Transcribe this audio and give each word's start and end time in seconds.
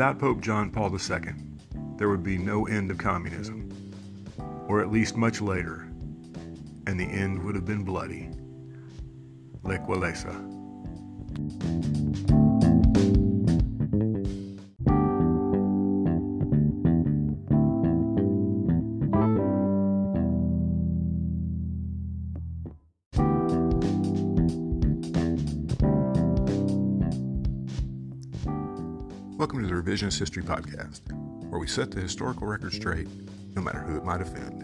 Without 0.00 0.18
Pope 0.18 0.40
John 0.40 0.70
Paul 0.70 0.90
II, 0.94 1.34
there 1.98 2.08
would 2.08 2.22
be 2.22 2.38
no 2.38 2.66
end 2.66 2.90
of 2.90 2.96
communism, 2.96 3.70
or 4.66 4.80
at 4.80 4.90
least 4.90 5.14
much 5.14 5.42
later, 5.42 5.92
and 6.86 6.98
the 6.98 7.04
end 7.04 7.44
would 7.44 7.54
have 7.54 7.66
been 7.66 7.84
bloody. 7.84 8.30
Lech 9.62 9.86
Welcome 29.50 29.68
to 29.68 29.74
the 29.74 29.82
Revisionist 29.82 30.16
History 30.16 30.44
Podcast, 30.44 31.00
where 31.50 31.58
we 31.58 31.66
set 31.66 31.90
the 31.90 32.00
historical 32.00 32.46
record 32.46 32.72
straight, 32.72 33.08
no 33.56 33.60
matter 33.60 33.80
who 33.80 33.96
it 33.96 34.04
might 34.04 34.20
offend. 34.20 34.62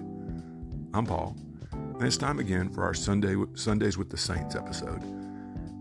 I'm 0.95 1.05
Paul, 1.05 1.37
and 1.73 2.05
it's 2.05 2.17
time 2.17 2.39
again 2.39 2.69
for 2.73 2.85
our 2.85 2.95
Sunday 2.95 3.35
Sundays 3.55 3.99
with 3.99 4.11
the 4.11 4.17
Saints 4.17 4.55
episode. 4.55 5.03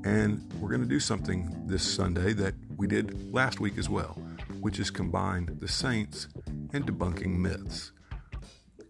And 0.06 0.52
we're 0.60 0.70
going 0.70 0.82
to 0.82 0.88
do 0.88 1.00
something 1.00 1.56
this 1.68 1.84
Sunday 1.84 2.34
that 2.34 2.56
we 2.78 2.88
did 2.88 3.32
last 3.32 3.60
week 3.60 3.78
as 3.78 3.88
well, 3.90 4.18
which 4.60 4.80
is 4.80 4.90
combine 4.90 5.56
the 5.60 5.68
saints 5.68 6.28
and 6.74 6.88
debunking 6.88 7.38
myths, 7.38 7.92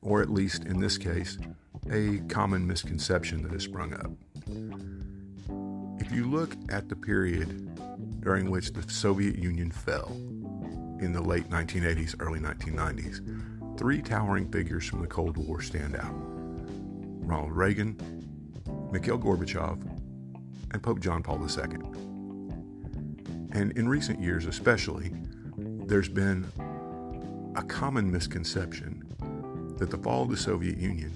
or 0.01 0.21
at 0.21 0.29
least 0.29 0.63
in 0.63 0.79
this 0.79 0.97
case, 0.97 1.37
a 1.91 2.19
common 2.29 2.65
misconception 2.65 3.41
that 3.41 3.51
has 3.51 3.63
sprung 3.63 3.93
up. 3.95 4.11
If 5.99 6.09
you 6.13 6.23
look 6.23 6.55
at 6.69 6.87
the 6.87 6.95
period 6.95 7.74
during 8.25 8.49
which 8.49 8.73
the 8.73 8.81
Soviet 8.91 9.37
Union 9.37 9.69
fell 9.69 10.11
in 10.99 11.13
the 11.13 11.21
late 11.21 11.47
1980s, 11.51 12.15
early 12.19 12.39
1990s, 12.39 13.77
three 13.77 14.01
towering 14.01 14.51
figures 14.51 14.83
from 14.83 15.01
the 15.01 15.07
Cold 15.07 15.37
War 15.37 15.61
stand 15.61 15.95
out 15.95 16.11
Ronald 16.11 17.51
Reagan, 17.51 17.95
Mikhail 18.91 19.19
Gorbachev, 19.19 19.79
and 20.71 20.81
Pope 20.81 20.99
John 21.01 21.21
Paul 21.21 21.39
II. 21.39 21.77
And 23.51 23.71
in 23.77 23.87
recent 23.87 24.19
years, 24.19 24.47
especially, 24.47 25.11
there's 25.57 26.09
been 26.09 26.47
a 27.55 27.61
common 27.61 28.11
misconception 28.11 29.03
that 29.77 29.91
the 29.91 29.99
fall 29.99 30.23
of 30.23 30.31
the 30.31 30.37
Soviet 30.37 30.79
Union 30.79 31.13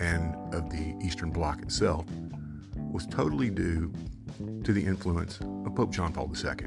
and 0.00 0.34
of 0.54 0.68
the 0.68 0.94
Eastern 1.02 1.30
Bloc 1.30 1.62
itself 1.62 2.04
was 2.76 3.06
totally 3.06 3.50
due 3.50 3.92
to 4.64 4.72
the 4.72 4.84
influence 4.84 5.40
of 5.40 5.74
Pope 5.74 5.92
John 5.92 6.12
Paul 6.12 6.32
II. 6.34 6.66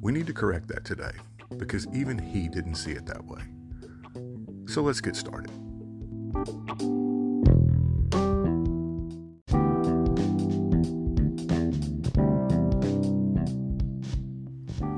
We 0.00 0.12
need 0.12 0.26
to 0.26 0.32
correct 0.32 0.68
that 0.68 0.84
today 0.84 1.12
because 1.58 1.86
even 1.94 2.18
he 2.18 2.48
didn't 2.48 2.74
see 2.74 2.92
it 2.92 3.06
that 3.06 3.24
way. 3.24 3.42
So 4.66 4.82
let's 4.82 5.00
get 5.00 5.16
started. 5.16 5.50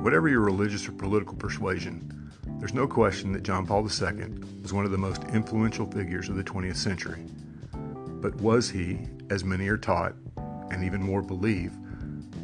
Whatever 0.03 0.29
your 0.29 0.41
religious 0.41 0.89
or 0.89 0.93
political 0.93 1.35
persuasion, 1.35 2.31
there's 2.59 2.75
no 2.75 2.87
question 2.87 3.33
that 3.33 3.43
John 3.43 3.67
Paul 3.67 3.83
II 3.83 4.29
was 4.63 4.73
one 4.73 4.85
of 4.85 4.91
the 4.91 4.99
most 4.99 5.25
influential 5.25 5.91
figures 5.91 6.29
of 6.29 6.37
the 6.37 6.45
20th 6.45 6.77
century. 6.77 7.25
But 7.73 8.35
was 8.37 8.71
he, 8.71 9.01
as 9.31 9.45
many 9.45 9.69
are 9.69 9.77
taught, 9.77 10.15
and 10.71 10.85
even 10.85 11.03
more 11.03 11.23
believe, 11.23 11.73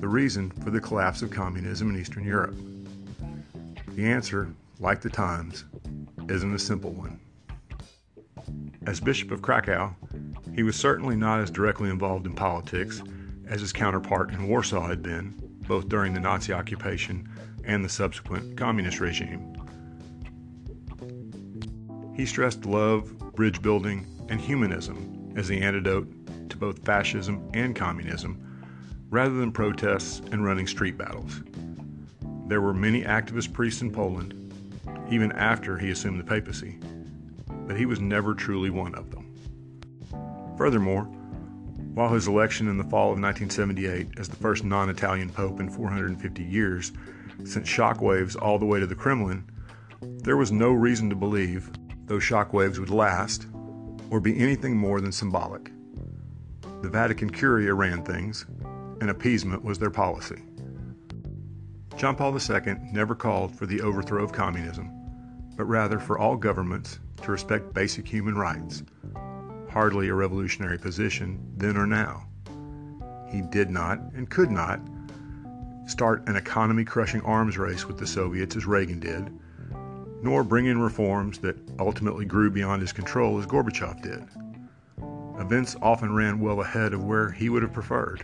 the 0.00 0.08
reason 0.08 0.50
for 0.50 0.70
the 0.70 0.80
collapse 0.80 1.22
of 1.22 1.30
communism 1.30 1.90
in 1.90 2.00
Eastern 2.00 2.24
Europe? 2.24 2.56
The 3.88 4.06
answer, 4.06 4.48
like 4.78 5.00
the 5.00 5.10
times, 5.10 5.64
isn't 6.28 6.54
a 6.54 6.58
simple 6.58 6.92
one. 6.92 7.20
As 8.86 9.00
Bishop 9.00 9.30
of 9.30 9.42
Krakow, 9.42 9.94
he 10.54 10.62
was 10.62 10.76
certainly 10.76 11.16
not 11.16 11.40
as 11.40 11.50
directly 11.50 11.90
involved 11.90 12.26
in 12.26 12.34
politics 12.34 13.02
as 13.46 13.60
his 13.60 13.72
counterpart 13.72 14.30
in 14.30 14.48
Warsaw 14.48 14.86
had 14.86 15.02
been, 15.02 15.34
both 15.66 15.88
during 15.88 16.14
the 16.14 16.20
Nazi 16.20 16.52
occupation 16.52 17.28
and 17.64 17.84
the 17.84 17.88
subsequent 17.88 18.56
communist 18.56 19.00
regime. 19.00 19.54
He 22.14 22.26
stressed 22.26 22.64
love, 22.64 23.16
bridge 23.34 23.60
building, 23.60 24.06
and 24.28 24.40
humanism 24.40 25.32
as 25.36 25.48
the 25.48 25.60
antidote 25.60 26.19
to 26.50 26.56
both 26.56 26.84
fascism 26.84 27.48
and 27.54 27.74
communism, 27.74 28.40
rather 29.10 29.34
than 29.34 29.52
protests 29.52 30.20
and 30.32 30.44
running 30.44 30.66
street 30.66 30.98
battles. 30.98 31.42
There 32.46 32.60
were 32.60 32.74
many 32.74 33.02
activist 33.02 33.52
priests 33.52 33.82
in 33.82 33.92
Poland, 33.92 34.34
even 35.10 35.32
after 35.32 35.78
he 35.78 35.90
assumed 35.90 36.20
the 36.20 36.24
papacy, 36.24 36.78
but 37.66 37.76
he 37.76 37.86
was 37.86 38.00
never 38.00 38.34
truly 38.34 38.70
one 38.70 38.94
of 38.94 39.10
them. 39.10 39.32
Furthermore, 40.56 41.04
while 41.94 42.12
his 42.12 42.28
election 42.28 42.68
in 42.68 42.78
the 42.78 42.84
fall 42.84 43.12
of 43.12 43.20
1978 43.20 44.18
as 44.18 44.28
the 44.28 44.36
first 44.36 44.64
non 44.64 44.88
Italian 44.90 45.28
pope 45.28 45.60
in 45.60 45.68
450 45.68 46.42
years 46.42 46.92
sent 47.44 47.64
shockwaves 47.64 48.40
all 48.40 48.58
the 48.58 48.66
way 48.66 48.78
to 48.78 48.86
the 48.86 48.94
Kremlin, 48.94 49.44
there 50.00 50.36
was 50.36 50.52
no 50.52 50.72
reason 50.72 51.10
to 51.10 51.16
believe 51.16 51.70
those 52.06 52.22
shockwaves 52.22 52.78
would 52.78 52.90
last 52.90 53.46
or 54.10 54.20
be 54.20 54.38
anything 54.38 54.76
more 54.76 55.00
than 55.00 55.12
symbolic. 55.12 55.70
The 56.82 56.88
Vatican 56.88 57.28
Curia 57.30 57.74
ran 57.74 58.02
things, 58.02 58.46
and 59.00 59.10
appeasement 59.10 59.62
was 59.62 59.78
their 59.78 59.90
policy. 59.90 60.42
John 61.96 62.16
Paul 62.16 62.34
II 62.34 62.76
never 62.90 63.14
called 63.14 63.54
for 63.54 63.66
the 63.66 63.82
overthrow 63.82 64.24
of 64.24 64.32
communism, 64.32 64.90
but 65.56 65.66
rather 65.66 65.98
for 65.98 66.18
all 66.18 66.36
governments 66.36 66.98
to 67.22 67.30
respect 67.30 67.74
basic 67.74 68.08
human 68.08 68.34
rights. 68.34 68.82
Hardly 69.70 70.08
a 70.08 70.14
revolutionary 70.14 70.78
position 70.78 71.52
then 71.58 71.76
or 71.76 71.86
now. 71.86 72.26
He 73.28 73.42
did 73.42 73.68
not 73.68 73.98
and 74.14 74.30
could 74.30 74.50
not 74.50 74.80
start 75.86 76.26
an 76.28 76.36
economy 76.36 76.84
crushing 76.84 77.20
arms 77.22 77.58
race 77.58 77.86
with 77.86 77.98
the 77.98 78.06
Soviets 78.06 78.56
as 78.56 78.64
Reagan 78.64 79.00
did, 79.00 79.38
nor 80.22 80.42
bring 80.42 80.64
in 80.64 80.80
reforms 80.80 81.38
that 81.40 81.56
ultimately 81.78 82.24
grew 82.24 82.50
beyond 82.50 82.80
his 82.80 82.92
control 82.92 83.38
as 83.38 83.44
Gorbachev 83.44 84.00
did. 84.00 84.24
Events 85.40 85.74
often 85.80 86.14
ran 86.14 86.38
well 86.38 86.60
ahead 86.60 86.92
of 86.92 87.02
where 87.02 87.30
he 87.30 87.48
would 87.48 87.62
have 87.62 87.72
preferred. 87.72 88.22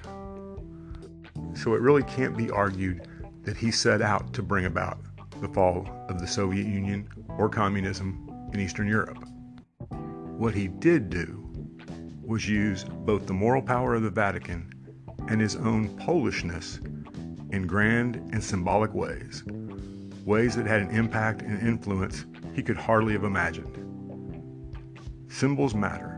So 1.54 1.75
it 1.75 1.81
really 1.81 2.03
can't 2.03 2.37
be 2.37 2.50
argued 2.50 3.09
that 3.43 3.56
he 3.56 3.71
set 3.71 4.03
out 4.03 4.34
to 4.34 4.43
bring 4.43 4.66
about 4.66 4.99
the 5.41 5.49
fall 5.49 5.88
of 6.10 6.21
the 6.21 6.27
Soviet 6.27 6.66
Union 6.66 7.09
or 7.38 7.49
communism 7.49 8.31
in 8.53 8.60
Eastern 8.60 8.87
Europe. 8.87 9.19
What 10.37 10.54
he 10.54 10.69
did 10.69 11.09
do 11.09 11.43
was 12.22 12.47
use 12.47 12.84
both 12.84 13.27
the 13.27 13.33
moral 13.33 13.62
power 13.62 13.94
of 13.94 14.03
the 14.03 14.10
Vatican 14.10 14.71
and 15.28 15.41
his 15.41 15.56
own 15.56 15.97
Polishness 15.97 16.81
in 17.50 17.66
grand 17.66 18.16
and 18.33 18.44
symbolic 18.44 18.93
ways, 18.93 19.43
ways 20.27 20.54
that 20.56 20.66
had 20.66 20.83
an 20.83 20.91
impact 20.91 21.41
and 21.41 21.66
influence 21.66 22.27
he 22.54 22.62
could 22.62 22.77
hardly 22.77 23.15
have 23.15 23.25
imagined. 23.25 23.83
Symbols 25.28 25.75
matter 25.75 26.16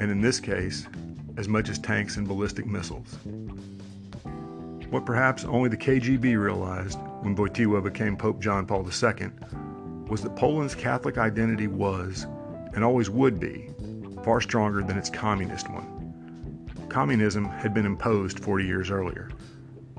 and 0.00 0.10
in 0.10 0.20
this 0.20 0.40
case, 0.40 0.86
as 1.36 1.46
much 1.46 1.68
as 1.68 1.78
tanks 1.78 2.16
and 2.16 2.26
ballistic 2.26 2.66
missiles. 2.66 3.18
What 4.88 5.06
perhaps 5.06 5.44
only 5.44 5.68
the 5.68 5.76
KGB 5.76 6.36
realized 6.42 6.98
when 7.20 7.36
Wojtyła 7.36 7.84
became 7.84 8.16
Pope 8.16 8.40
John 8.40 8.66
Paul 8.66 8.80
II 8.80 9.30
was 10.08 10.22
that 10.22 10.34
Poland's 10.34 10.74
Catholic 10.74 11.18
identity 11.18 11.68
was, 11.68 12.26
and 12.74 12.82
always 12.82 13.08
would 13.08 13.38
be, 13.38 13.70
far 14.24 14.40
stronger 14.40 14.82
than 14.82 14.98
its 14.98 15.10
communist 15.10 15.70
one. 15.70 16.66
Communism 16.88 17.44
had 17.44 17.72
been 17.72 17.86
imposed 17.86 18.40
40 18.40 18.64
years 18.64 18.90
earlier. 18.90 19.30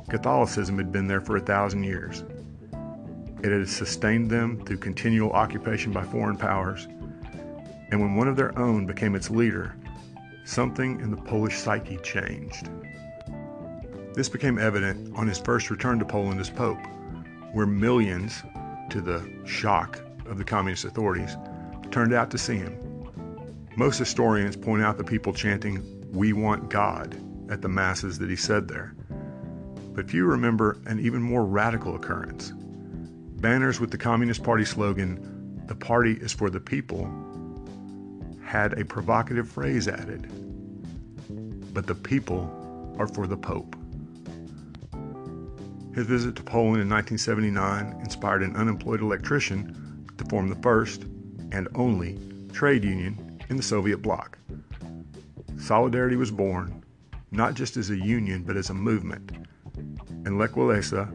Catholicism 0.10 0.78
had 0.78 0.92
been 0.92 1.08
there 1.08 1.22
for 1.22 1.38
a 1.38 1.40
thousand 1.40 1.84
years. 1.84 2.26
It 3.44 3.52
had 3.52 3.70
sustained 3.70 4.30
them 4.30 4.66
through 4.66 4.78
continual 4.78 5.32
occupation 5.32 5.94
by 5.94 6.04
foreign 6.04 6.38
powers, 6.38 6.88
and 7.92 8.02
when 8.02 8.16
one 8.16 8.28
of 8.28 8.36
their 8.36 8.58
own 8.60 8.86
became 8.86 9.16
its 9.16 9.30
leader, 9.30 9.76
something 10.46 11.00
in 11.02 11.12
the 11.12 11.18
Polish 11.18 11.58
psyche 11.58 11.98
changed. 11.98 12.70
This 14.14 14.30
became 14.30 14.60
evident 14.60 15.16
on 15.16 15.28
his 15.28 15.40
first 15.40 15.70
return 15.70 16.00
to 16.00 16.06
Poland 16.06 16.40
as 16.40 16.50
Pope, 16.50 16.80
where 17.54 17.66
millions, 17.66 18.44
to 18.90 19.02
the 19.02 19.28
shock 19.46 20.02
of 20.26 20.38
the 20.38 20.44
communist 20.44 20.86
authorities, 20.86 21.38
turned 21.92 22.14
out 22.14 22.32
to 22.32 22.38
see 22.38 22.58
him. 22.58 22.78
Most 23.78 23.98
historians 23.98 24.56
point 24.58 24.84
out 24.84 24.98
the 24.98 25.04
people 25.04 25.34
chanting, 25.34 25.82
We 26.12 26.34
want 26.34 26.70
God, 26.70 27.16
at 27.50 27.62
the 27.62 27.70
masses 27.70 28.20
that 28.20 28.30
he 28.30 28.36
said 28.36 28.68
there. 28.68 28.96
But 29.94 30.10
few 30.10 30.26
remember 30.26 30.78
an 30.86 31.00
even 31.00 31.22
more 31.22 31.46
radical 31.46 31.96
occurrence. 31.96 32.54
Banners 32.56 33.80
with 33.80 33.92
the 33.92 33.98
Communist 33.98 34.44
Party 34.44 34.66
slogan, 34.66 35.64
The 35.68 35.76
party 35.76 36.14
is 36.14 36.34
for 36.34 36.50
the 36.50 36.60
people, 36.60 37.10
had 38.52 38.78
a 38.78 38.84
provocative 38.84 39.48
phrase 39.48 39.88
added 39.88 40.30
But 41.74 41.88
the 41.88 41.96
people 41.96 42.94
are 43.00 43.08
for 43.08 43.26
the 43.26 43.38
Pope. 43.38 43.78
His 45.96 46.06
visit 46.06 46.36
to 46.36 46.44
Poland 46.44 46.82
in 46.82 46.90
1979 46.90 48.02
inspired 48.02 48.44
an 48.44 48.58
unemployed 48.58 49.00
electrician 49.00 50.06
to 50.18 50.26
form 50.26 50.50
the 50.50 50.58
first 50.58 51.04
and 51.54 51.70
only 51.76 52.20
trade 52.52 52.84
union 52.84 53.40
in 53.48 53.56
the 53.56 53.64
Soviet 53.64 54.02
bloc. 54.02 54.38
Solidarity 55.58 56.18
was 56.18 56.30
born, 56.30 56.84
not 57.32 57.54
just 57.54 57.78
as 57.78 57.90
a 57.90 57.96
union, 57.96 58.44
but 58.44 58.58
as 58.58 58.70
a 58.70 58.74
movement. 58.74 59.32
And 60.26 60.38
Lech 60.38 60.52
Walesa, 60.52 61.08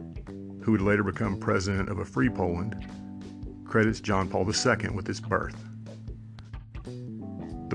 who 0.63 0.71
would 0.71 0.81
later 0.81 1.03
become 1.03 1.39
president 1.39 1.89
of 1.89 1.99
a 1.99 2.05
free 2.05 2.29
Poland, 2.29 2.87
credits 3.63 3.99
John 3.99 4.27
Paul 4.27 4.49
II 4.49 4.89
with 4.89 5.07
its 5.07 5.19
birth. 5.19 5.66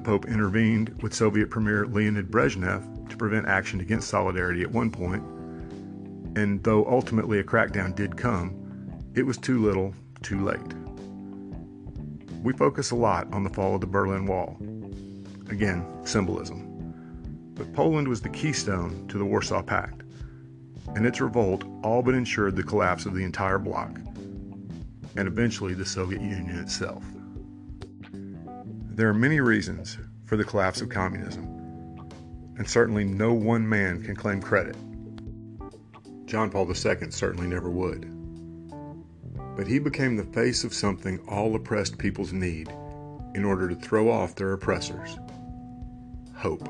Pope 0.05 0.27
intervened 0.27 1.01
with 1.03 1.15
Soviet 1.15 1.49
Premier 1.51 1.87
Leonid 1.87 2.31
Brezhnev 2.31 3.09
to 3.09 3.17
prevent 3.17 3.47
action 3.47 3.81
against 3.81 4.09
Solidarity 4.09 4.63
at 4.63 4.71
one 4.71 4.91
point, 4.91 5.23
and 6.37 6.63
though 6.65 6.85
ultimately 6.87 7.39
a 7.39 7.45
crackdown 7.45 7.95
did 7.95 8.17
come, 8.17 8.59
it 9.15 9.23
was 9.23 9.39
too 9.39 9.63
little, 9.63 9.95
too 10.23 10.45
late. 10.45 10.75
We 12.43 12.53
focus 12.53 12.91
a 12.91 12.97
lot 12.97 13.33
on 13.33 13.45
the 13.45 13.51
fall 13.51 13.77
of 13.77 13.81
the 13.81 13.87
Berlin 13.87 14.27
Wall. 14.27 14.57
Again, 15.49 15.87
symbolism. 16.05 16.69
But 17.55 17.73
Poland 17.73 18.09
was 18.09 18.21
the 18.21 18.31
keystone 18.31 19.07
to 19.09 19.19
the 19.19 19.25
Warsaw 19.25 19.63
Pact, 19.63 20.03
and 20.97 21.07
its 21.07 21.21
revolt 21.21 21.65
all 21.85 22.03
but 22.03 22.15
ensured 22.15 22.57
the 22.57 22.63
collapse 22.63 23.07
of 23.07 23.15
the 23.15 23.23
entire 23.23 23.59
bloc, 23.59 24.01
and 25.17 25.29
eventually 25.29 25.75
the 25.75 25.87
Soviet 25.87 26.21
Union 26.21 26.59
itself. 26.59 27.05
There 28.95 29.09
are 29.09 29.15
many 29.15 29.41
reasons 29.41 29.97
for 30.27 30.37
the 30.37 30.45
collapse 30.45 30.83
of 30.83 30.91
communism, 30.91 31.45
and 32.59 32.69
certainly 32.69 33.05
no 33.05 33.33
one 33.33 33.67
man 33.67 34.03
can 34.03 34.15
claim 34.15 34.43
credit. 34.43 34.77
John 36.27 36.51
Paul 36.51 36.69
II 36.69 37.11
certainly 37.11 37.47
never 37.47 37.71
would. 37.71 38.07
But 39.57 39.67
he 39.67 39.79
became 39.79 40.17
the 40.17 40.25
face 40.25 40.63
of 40.63 40.75
something 40.75 41.19
all 41.21 41.55
oppressed 41.55 41.97
peoples 41.97 42.35
need 42.35 42.69
in 43.35 43.47
order 43.47 43.67
to 43.67 43.75
throw 43.75 44.11
off 44.11 44.35
their 44.35 44.53
oppressors 44.53 45.17
hope. 46.37 46.69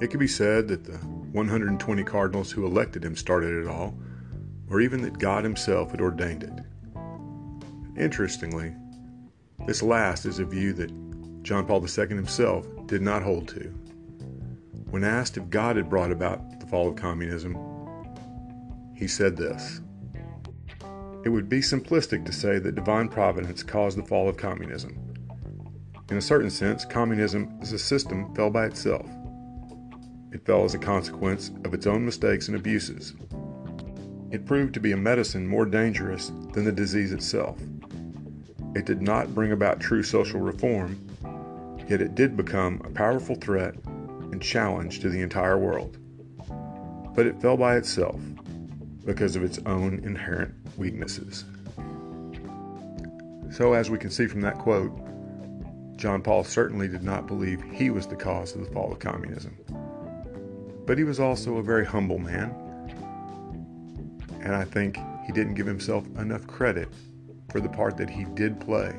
It 0.00 0.08
could 0.08 0.20
be 0.20 0.28
said 0.28 0.68
that 0.68 0.84
the 0.84 0.98
120 0.98 2.04
cardinals 2.04 2.52
who 2.52 2.64
elected 2.64 3.04
him 3.04 3.16
started 3.16 3.64
it 3.64 3.66
all, 3.66 3.98
or 4.68 4.80
even 4.80 5.02
that 5.02 5.18
God 5.18 5.42
Himself 5.42 5.90
had 5.90 6.00
ordained 6.00 6.44
it. 6.44 6.52
Interestingly, 8.00 8.72
this 9.66 9.82
last 9.82 10.26
is 10.26 10.38
a 10.38 10.44
view 10.44 10.72
that 10.74 10.90
John 11.42 11.66
Paul 11.66 11.84
II 11.86 12.08
himself 12.08 12.66
did 12.86 13.02
not 13.02 13.22
hold 13.22 13.48
to. 13.48 13.72
When 14.90 15.04
asked 15.04 15.36
if 15.36 15.48
God 15.50 15.76
had 15.76 15.88
brought 15.88 16.10
about 16.10 16.60
the 16.60 16.66
fall 16.66 16.88
of 16.88 16.96
communism, 16.96 17.56
he 18.94 19.06
said 19.06 19.36
this 19.36 19.80
it 21.24 21.28
would 21.28 21.50
be 21.50 21.60
simplistic 21.60 22.24
to 22.24 22.32
say 22.32 22.58
that 22.58 22.74
divine 22.74 23.08
providence 23.08 23.62
caused 23.62 23.98
the 23.98 24.02
fall 24.02 24.28
of 24.28 24.38
communism. 24.38 24.98
In 26.10 26.16
a 26.16 26.22
certain 26.22 26.50
sense, 26.50 26.84
communism 26.84 27.58
as 27.60 27.72
a 27.72 27.78
system 27.78 28.34
fell 28.34 28.50
by 28.50 28.64
itself. 28.64 29.06
It 30.32 30.46
fell 30.46 30.64
as 30.64 30.74
a 30.74 30.78
consequence 30.78 31.50
of 31.64 31.74
its 31.74 31.86
own 31.86 32.06
mistakes 32.06 32.48
and 32.48 32.56
abuses. 32.56 33.14
It 34.30 34.46
proved 34.46 34.72
to 34.74 34.80
be 34.80 34.92
a 34.92 34.96
medicine 34.96 35.46
more 35.46 35.66
dangerous 35.66 36.32
than 36.52 36.64
the 36.64 36.72
disease 36.72 37.12
itself. 37.12 37.58
It 38.74 38.84
did 38.84 39.02
not 39.02 39.34
bring 39.34 39.50
about 39.50 39.80
true 39.80 40.02
social 40.02 40.40
reform, 40.40 40.98
yet 41.88 42.00
it 42.00 42.14
did 42.14 42.36
become 42.36 42.80
a 42.84 42.90
powerful 42.90 43.34
threat 43.34 43.74
and 43.84 44.40
challenge 44.40 45.00
to 45.00 45.08
the 45.08 45.20
entire 45.20 45.58
world. 45.58 45.98
But 47.16 47.26
it 47.26 47.40
fell 47.40 47.56
by 47.56 47.76
itself 47.76 48.20
because 49.04 49.34
of 49.34 49.42
its 49.42 49.58
own 49.66 50.00
inherent 50.04 50.54
weaknesses. 50.76 51.44
So, 53.50 53.72
as 53.72 53.90
we 53.90 53.98
can 53.98 54.10
see 54.10 54.28
from 54.28 54.40
that 54.42 54.58
quote, 54.58 54.92
John 55.96 56.22
Paul 56.22 56.44
certainly 56.44 56.86
did 56.86 57.02
not 57.02 57.26
believe 57.26 57.60
he 57.72 57.90
was 57.90 58.06
the 58.06 58.16
cause 58.16 58.54
of 58.54 58.64
the 58.64 58.70
fall 58.72 58.92
of 58.92 59.00
communism. 59.00 59.56
But 60.86 60.96
he 60.96 61.04
was 61.04 61.18
also 61.18 61.56
a 61.56 61.62
very 61.62 61.84
humble 61.84 62.18
man, 62.18 62.54
and 64.40 64.54
I 64.54 64.62
think 64.64 64.96
he 65.26 65.32
didn't 65.32 65.54
give 65.54 65.66
himself 65.66 66.06
enough 66.16 66.46
credit 66.46 66.88
for 67.50 67.60
the 67.60 67.68
part 67.68 67.96
that 67.96 68.08
he 68.08 68.24
did 68.34 68.60
play 68.60 68.94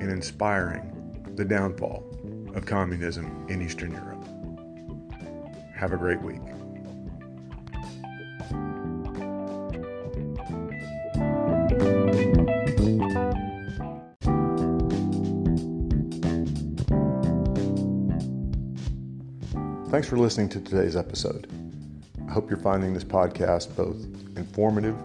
in 0.00 0.10
inspiring 0.10 0.92
the 1.36 1.44
downfall 1.44 2.04
of 2.54 2.66
communism 2.66 3.46
in 3.48 3.62
Eastern 3.62 3.92
Europe. 3.92 4.24
Have 5.74 5.92
a 5.92 5.96
great 5.96 6.20
week. 6.22 6.40
Thanks 19.90 20.08
for 20.08 20.18
listening 20.18 20.48
to 20.50 20.60
today's 20.60 20.96
episode. 20.96 21.50
I 22.28 22.32
hope 22.32 22.50
you're 22.50 22.58
finding 22.58 22.92
this 22.92 23.04
podcast 23.04 23.74
both 23.76 23.96
informative 24.36 24.96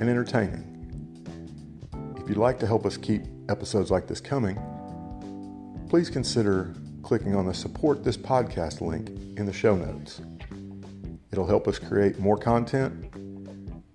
and 0.00 0.10
entertaining. 0.10 0.73
If 2.24 2.30
you'd 2.30 2.38
like 2.38 2.58
to 2.60 2.66
help 2.66 2.86
us 2.86 2.96
keep 2.96 3.24
episodes 3.50 3.90
like 3.90 4.06
this 4.06 4.18
coming, 4.18 4.58
please 5.90 6.08
consider 6.08 6.74
clicking 7.02 7.36
on 7.36 7.44
the 7.44 7.52
Support 7.52 8.02
This 8.02 8.16
Podcast 8.16 8.80
link 8.80 9.10
in 9.38 9.44
the 9.44 9.52
show 9.52 9.76
notes. 9.76 10.22
It'll 11.32 11.46
help 11.46 11.68
us 11.68 11.78
create 11.78 12.18
more 12.18 12.38
content 12.38 13.12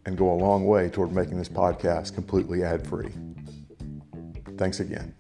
and 0.06 0.16
go 0.16 0.31
a 0.31 0.38
long 0.38 0.68
way 0.68 0.90
toward 0.90 1.12
making 1.12 1.40
this 1.40 1.50
podcast 1.50 2.14
completely 2.14 2.64
ad 2.64 2.86
free. 2.86 3.12
Thanks 4.60 4.80
again. 4.80 5.16